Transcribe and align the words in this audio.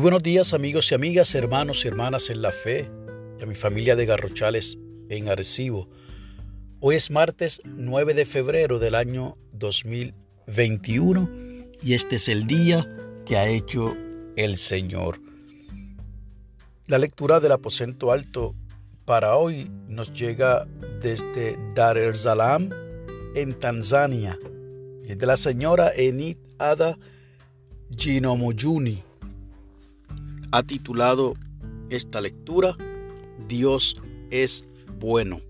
Buenos 0.00 0.22
días 0.22 0.54
amigos 0.54 0.90
y 0.90 0.94
amigas, 0.94 1.34
hermanos 1.34 1.84
y 1.84 1.88
hermanas 1.88 2.30
en 2.30 2.40
la 2.40 2.52
fe 2.52 2.90
y 3.38 3.42
a 3.42 3.46
mi 3.46 3.54
familia 3.54 3.96
de 3.96 4.06
Garrochales 4.06 4.78
en 5.10 5.28
Arecibo. 5.28 5.90
Hoy 6.80 6.96
es 6.96 7.10
martes 7.10 7.60
9 7.66 8.14
de 8.14 8.24
febrero 8.24 8.78
del 8.78 8.94
año 8.94 9.36
2021 9.52 11.28
y 11.82 11.92
este 11.92 12.16
es 12.16 12.28
el 12.28 12.46
día 12.46 12.88
que 13.26 13.36
ha 13.36 13.46
hecho 13.46 13.94
el 14.36 14.56
Señor. 14.56 15.20
La 16.86 16.96
lectura 16.96 17.38
del 17.38 17.52
aposento 17.52 18.10
alto 18.10 18.54
para 19.04 19.36
hoy 19.36 19.70
nos 19.86 20.14
llega 20.14 20.66
desde 21.02 21.58
Dar 21.74 21.98
es 21.98 22.20
Salaam 22.20 22.70
en 23.34 23.52
Tanzania. 23.52 24.38
De 25.02 25.26
la 25.26 25.36
señora 25.36 25.92
Enid 25.94 26.38
Ada 26.58 26.98
Ginomojuni 27.94 29.09
ha 30.52 30.62
titulado 30.62 31.34
esta 31.90 32.20
lectura 32.20 32.76
Dios 33.48 33.96
es 34.30 34.64
bueno. 34.98 35.40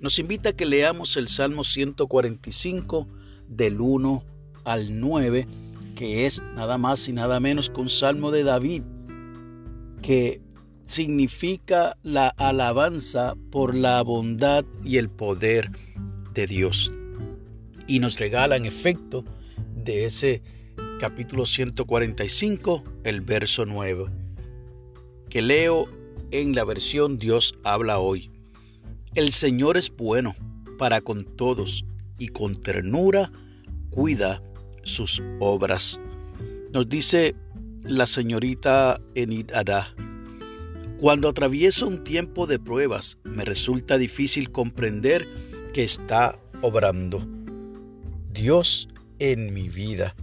Nos 0.00 0.18
invita 0.18 0.50
a 0.50 0.52
que 0.52 0.66
leamos 0.66 1.16
el 1.16 1.28
Salmo 1.28 1.64
145 1.64 3.06
del 3.48 3.80
1 3.80 4.24
al 4.64 5.00
9, 5.00 5.46
que 5.94 6.26
es 6.26 6.42
nada 6.54 6.76
más 6.76 7.08
y 7.08 7.12
nada 7.12 7.40
menos 7.40 7.70
que 7.70 7.80
un 7.80 7.88
salmo 7.88 8.30
de 8.30 8.42
David, 8.42 8.82
que 10.02 10.40
significa 10.84 11.96
la 12.02 12.28
alabanza 12.28 13.34
por 13.50 13.74
la 13.74 14.02
bondad 14.02 14.64
y 14.84 14.98
el 14.98 15.08
poder 15.08 15.70
de 16.34 16.46
Dios. 16.46 16.92
Y 17.86 18.00
nos 18.00 18.18
regala 18.18 18.56
en 18.56 18.66
efecto 18.66 19.24
de 19.74 20.04
ese 20.04 20.42
capítulo 20.98 21.46
145 21.46 22.82
el 23.04 23.20
verso 23.20 23.64
9 23.64 24.25
que 25.28 25.42
leo 25.42 25.88
en 26.30 26.54
la 26.54 26.64
versión 26.64 27.18
Dios 27.18 27.58
habla 27.64 27.98
hoy. 27.98 28.30
El 29.14 29.32
Señor 29.32 29.76
es 29.76 29.94
bueno 29.94 30.34
para 30.78 31.00
con 31.00 31.24
todos 31.24 31.84
y 32.18 32.28
con 32.28 32.54
ternura 32.54 33.30
cuida 33.90 34.42
sus 34.82 35.22
obras. 35.40 36.00
Nos 36.72 36.88
dice 36.88 37.34
la 37.82 38.06
señorita 38.06 39.00
Enid 39.14 39.52
Adá. 39.52 39.94
Cuando 40.98 41.28
atravieso 41.28 41.86
un 41.86 42.04
tiempo 42.04 42.46
de 42.46 42.58
pruebas, 42.58 43.18
me 43.24 43.44
resulta 43.44 43.98
difícil 43.98 44.50
comprender 44.50 45.28
que 45.72 45.84
está 45.84 46.38
obrando. 46.62 47.26
Dios 48.32 48.88
en 49.18 49.52
mi 49.52 49.68
vida. 49.68 50.14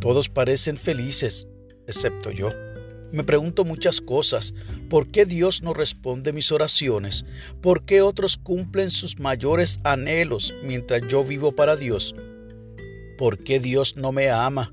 Todos 0.00 0.28
parecen 0.28 0.76
felices, 0.76 1.46
excepto 1.86 2.30
yo. 2.30 2.50
Me 3.12 3.24
pregunto 3.24 3.64
muchas 3.64 4.00
cosas. 4.00 4.54
¿Por 4.88 5.08
qué 5.08 5.26
Dios 5.26 5.62
no 5.62 5.74
responde 5.74 6.32
mis 6.32 6.52
oraciones? 6.52 7.24
¿Por 7.60 7.84
qué 7.84 8.02
otros 8.02 8.36
cumplen 8.36 8.90
sus 8.90 9.18
mayores 9.18 9.80
anhelos 9.82 10.54
mientras 10.62 11.02
yo 11.08 11.24
vivo 11.24 11.52
para 11.52 11.76
Dios? 11.76 12.14
¿Por 13.18 13.38
qué 13.38 13.58
Dios 13.58 13.96
no 13.96 14.12
me 14.12 14.30
ama? 14.30 14.72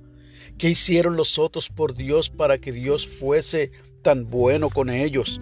¿Qué 0.58 0.70
hicieron 0.70 1.18
los 1.18 1.40
otros 1.40 1.70
por 1.70 1.96
Dios 1.96 2.30
para 2.30 2.60
que 2.60 2.72
Dios 2.72 3.08
fuese 3.08 3.72
tan 4.04 4.30
bueno 4.30 4.70
con 4.70 4.92
ellos? 4.92 5.42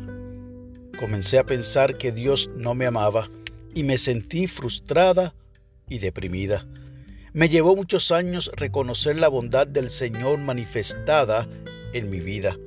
Comencé 0.97 1.37
a 1.37 1.45
pensar 1.45 1.97
que 1.97 2.13
Dios 2.13 2.49
no 2.55 2.75
me 2.75 2.85
amaba 2.85 3.29
y 3.73 3.83
me 3.83 3.97
sentí 3.97 4.47
frustrada 4.47 5.35
y 5.89 5.99
deprimida. 5.99 6.65
Me 7.33 7.49
llevó 7.49 7.75
muchos 7.75 8.13
años 8.13 8.49
reconocer 8.55 9.19
la 9.19 9.27
bondad 9.27 9.67
del 9.67 9.89
Señor 9.89 10.39
manifestada 10.39 11.49
en 11.91 12.09
mi 12.09 12.21
vida 12.21 12.57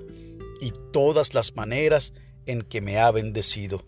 y 0.61 0.73
todas 0.93 1.35
las 1.35 1.55
maneras 1.57 2.13
en 2.47 2.63
que 2.63 2.81
me 2.81 2.99
ha 2.99 3.11
bendecido. 3.11 3.85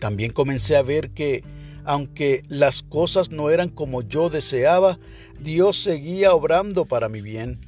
También 0.00 0.32
comencé 0.32 0.76
a 0.76 0.82
ver 0.82 1.10
que, 1.10 1.44
aunque 1.84 2.42
las 2.48 2.82
cosas 2.82 3.30
no 3.30 3.50
eran 3.50 3.68
como 3.68 4.02
yo 4.02 4.28
deseaba, 4.28 4.98
Dios 5.40 5.78
seguía 5.78 6.34
obrando 6.34 6.84
para 6.84 7.08
mi 7.08 7.20
bien. 7.20 7.66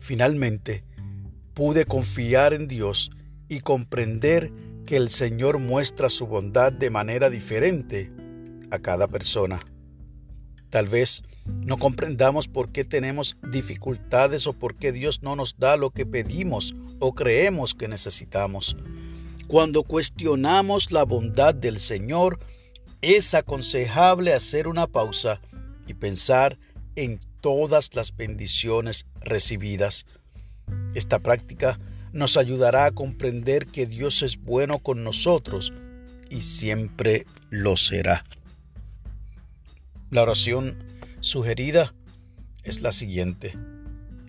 Finalmente, 0.00 0.84
pude 1.54 1.84
confiar 1.84 2.52
en 2.52 2.68
Dios 2.68 3.10
y 3.48 3.60
comprender 3.60 4.52
que 4.86 4.96
el 4.96 5.10
Señor 5.10 5.58
muestra 5.58 6.08
su 6.08 6.26
bondad 6.26 6.72
de 6.72 6.90
manera 6.90 7.28
diferente 7.28 8.10
a 8.70 8.78
cada 8.78 9.08
persona. 9.08 9.60
Tal 10.70 10.88
vez 10.88 11.22
no 11.46 11.76
comprendamos 11.76 12.48
por 12.48 12.70
qué 12.70 12.84
tenemos 12.84 13.36
dificultades 13.50 14.46
o 14.46 14.52
por 14.52 14.76
qué 14.76 14.92
Dios 14.92 15.22
no 15.22 15.36
nos 15.36 15.58
da 15.58 15.76
lo 15.76 15.90
que 15.90 16.06
pedimos 16.06 16.74
o 16.98 17.14
creemos 17.14 17.74
que 17.74 17.88
necesitamos. 17.88 18.76
Cuando 19.46 19.84
cuestionamos 19.84 20.90
la 20.90 21.04
bondad 21.04 21.54
del 21.54 21.78
Señor, 21.78 22.40
es 23.00 23.34
aconsejable 23.34 24.32
hacer 24.32 24.66
una 24.66 24.86
pausa 24.88 25.40
y 25.86 25.94
pensar 25.94 26.58
en 26.96 27.20
todas 27.40 27.94
las 27.94 28.16
bendiciones 28.16 29.06
recibidas. 29.20 30.04
Esta 30.94 31.20
práctica 31.20 31.78
nos 32.12 32.36
ayudará 32.36 32.86
a 32.86 32.90
comprender 32.90 33.66
que 33.66 33.86
Dios 33.86 34.22
es 34.22 34.38
bueno 34.38 34.78
con 34.80 35.04
nosotros 35.04 35.72
y 36.28 36.40
siempre 36.40 37.26
lo 37.50 37.76
será. 37.76 38.24
La 40.08 40.22
oración 40.22 40.84
sugerida 41.18 41.92
es 42.62 42.80
la 42.80 42.92
siguiente. 42.92 43.54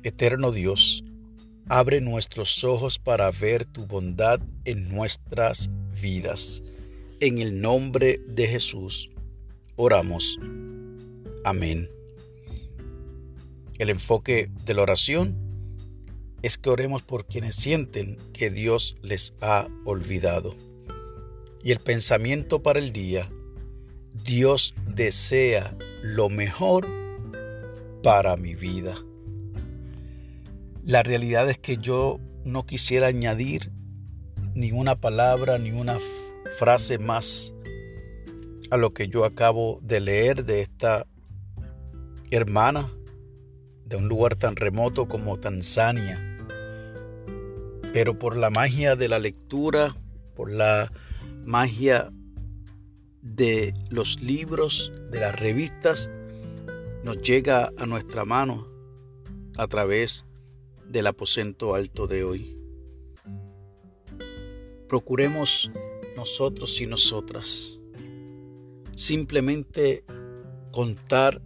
Eterno 0.01 0.51
Dios, 0.51 1.03
abre 1.69 2.01
nuestros 2.01 2.63
ojos 2.63 2.97
para 2.97 3.29
ver 3.29 3.65
tu 3.65 3.85
bondad 3.85 4.39
en 4.65 4.89
nuestras 4.89 5.69
vidas. 6.01 6.63
En 7.19 7.37
el 7.37 7.61
nombre 7.61 8.19
de 8.27 8.47
Jesús, 8.47 9.11
oramos. 9.75 10.39
Amén. 11.45 11.87
El 13.77 13.91
enfoque 13.91 14.49
de 14.65 14.73
la 14.73 14.81
oración 14.81 15.37
es 16.41 16.57
que 16.57 16.71
oremos 16.71 17.03
por 17.03 17.27
quienes 17.27 17.53
sienten 17.53 18.17
que 18.33 18.49
Dios 18.49 18.95
les 19.03 19.35
ha 19.41 19.67
olvidado. 19.85 20.55
Y 21.63 21.71
el 21.71 21.79
pensamiento 21.79 22.63
para 22.63 22.79
el 22.79 22.91
día 22.91 23.29
Dios 24.23 24.73
desea 24.87 25.75
lo 26.01 26.29
mejor 26.29 26.87
para 28.03 28.35
mi 28.37 28.55
vida. 28.55 28.95
La 30.83 31.03
realidad 31.03 31.49
es 31.49 31.57
que 31.57 31.77
yo 31.77 32.19
no 32.45 32.65
quisiera 32.65 33.07
añadir 33.07 33.71
ni 34.53 34.71
una 34.71 34.95
palabra 34.95 35.57
ni 35.57 35.71
una 35.71 35.97
frase 36.57 36.97
más 36.97 37.53
a 38.71 38.77
lo 38.77 38.93
que 38.93 39.07
yo 39.07 39.25
acabo 39.25 39.79
de 39.81 39.99
leer 39.99 40.45
de 40.45 40.61
esta 40.61 41.05
hermana 42.31 42.89
de 43.85 43.95
un 43.95 44.07
lugar 44.07 44.35
tan 44.35 44.55
remoto 44.55 45.07
como 45.07 45.39
Tanzania. 45.39 46.21
Pero 47.93 48.19
por 48.19 48.35
la 48.35 48.49
magia 48.49 48.95
de 48.95 49.07
la 49.07 49.19
lectura, 49.19 49.95
por 50.35 50.51
la 50.51 50.91
magia 51.45 52.11
de 53.35 53.73
los 53.89 54.21
libros, 54.21 54.91
de 55.11 55.19
las 55.19 55.39
revistas, 55.39 56.09
nos 57.03 57.17
llega 57.21 57.71
a 57.77 57.85
nuestra 57.85 58.25
mano 58.25 58.67
a 59.57 59.67
través 59.67 60.25
del 60.87 61.07
aposento 61.07 61.75
alto 61.75 62.07
de 62.07 62.23
hoy. 62.23 62.57
Procuremos 64.87 65.71
nosotros 66.15 66.79
y 66.81 66.87
nosotras 66.87 67.77
simplemente 68.95 70.03
contar 70.71 71.41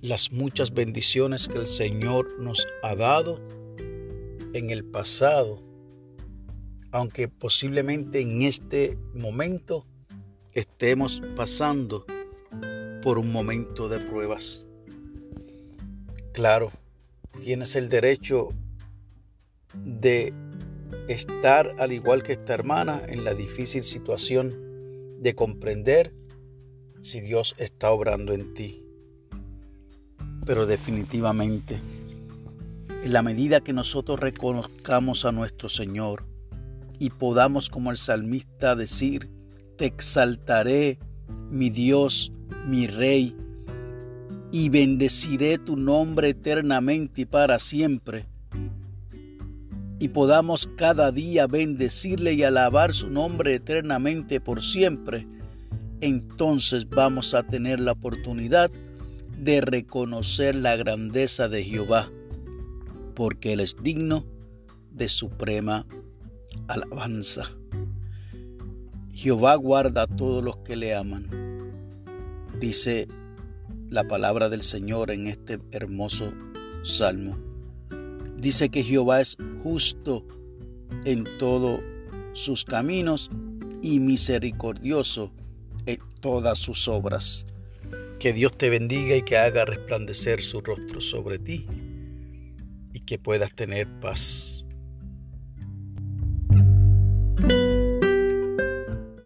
las 0.00 0.30
muchas 0.30 0.72
bendiciones 0.72 1.48
que 1.48 1.58
el 1.58 1.66
Señor 1.66 2.38
nos 2.38 2.66
ha 2.82 2.94
dado 2.94 3.40
en 4.54 4.70
el 4.70 4.84
pasado, 4.84 5.62
aunque 6.92 7.28
posiblemente 7.28 8.20
en 8.20 8.42
este 8.42 8.96
momento 9.14 9.86
estemos 10.54 11.22
pasando 11.36 12.04
por 13.02 13.18
un 13.18 13.32
momento 13.32 13.88
de 13.88 13.98
pruebas. 14.00 14.66
Claro, 16.32 16.70
tienes 17.42 17.76
el 17.76 17.88
derecho 17.88 18.50
de 19.74 20.32
estar 21.08 21.74
al 21.78 21.92
igual 21.92 22.22
que 22.22 22.32
esta 22.32 22.54
hermana 22.54 23.02
en 23.06 23.24
la 23.24 23.34
difícil 23.34 23.84
situación 23.84 24.54
de 25.20 25.34
comprender 25.34 26.12
si 27.00 27.20
Dios 27.20 27.54
está 27.58 27.90
obrando 27.90 28.32
en 28.32 28.54
ti. 28.54 28.84
Pero 30.44 30.66
definitivamente, 30.66 31.80
en 33.02 33.12
la 33.12 33.22
medida 33.22 33.60
que 33.60 33.72
nosotros 33.72 34.18
reconozcamos 34.18 35.24
a 35.24 35.32
nuestro 35.32 35.68
Señor 35.68 36.24
y 36.98 37.10
podamos 37.10 37.70
como 37.70 37.90
el 37.90 37.96
salmista 37.96 38.74
decir, 38.74 39.30
te 39.80 39.86
exaltaré, 39.86 40.98
mi 41.50 41.70
Dios, 41.70 42.32
mi 42.66 42.86
Rey, 42.86 43.34
y 44.52 44.68
bendeciré 44.68 45.56
tu 45.56 45.74
nombre 45.74 46.28
eternamente 46.28 47.22
y 47.22 47.24
para 47.24 47.58
siempre. 47.58 48.26
y 49.98 50.08
podamos 50.08 50.68
cada 50.76 51.12
día 51.12 51.46
bendecirle 51.46 52.34
y 52.34 52.42
alabar 52.42 52.92
su 52.92 53.08
nombre 53.08 53.54
eternamente 53.54 54.38
por 54.38 54.62
siempre, 54.62 55.26
entonces 56.02 56.86
vamos 56.86 57.32
a 57.32 57.42
tener 57.42 57.80
la 57.80 57.92
oportunidad 57.92 58.70
de 59.38 59.62
reconocer 59.62 60.56
la 60.56 60.76
grandeza 60.76 61.48
de 61.48 61.64
Jehová, 61.64 62.10
porque 63.14 63.54
Él 63.54 63.60
es 63.60 63.76
digno 63.82 64.26
de 64.90 65.08
suprema 65.08 65.86
alabanza. 66.68 67.59
Jehová 69.12 69.56
guarda 69.56 70.02
a 70.02 70.06
todos 70.06 70.42
los 70.42 70.58
que 70.58 70.76
le 70.76 70.94
aman. 70.94 71.26
Dice 72.60 73.08
la 73.88 74.04
palabra 74.04 74.48
del 74.48 74.62
Señor 74.62 75.10
en 75.10 75.26
este 75.26 75.58
hermoso 75.72 76.32
salmo. 76.82 77.36
Dice 78.36 78.70
que 78.70 78.82
Jehová 78.82 79.20
es 79.20 79.36
justo 79.62 80.26
en 81.04 81.26
todos 81.38 81.80
sus 82.32 82.64
caminos 82.64 83.30
y 83.82 84.00
misericordioso 84.00 85.32
en 85.86 85.98
todas 86.20 86.58
sus 86.58 86.88
obras. 86.88 87.46
Que 88.18 88.32
Dios 88.32 88.56
te 88.56 88.70
bendiga 88.70 89.16
y 89.16 89.22
que 89.22 89.36
haga 89.36 89.64
resplandecer 89.64 90.42
su 90.42 90.60
rostro 90.60 91.00
sobre 91.00 91.38
ti 91.38 91.66
y 92.92 93.00
que 93.00 93.18
puedas 93.18 93.54
tener 93.54 93.88
paz. 94.00 94.59